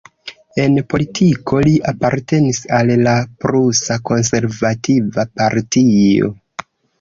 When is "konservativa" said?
4.11-5.27